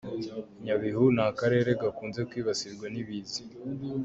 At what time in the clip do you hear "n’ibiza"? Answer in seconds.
2.93-3.41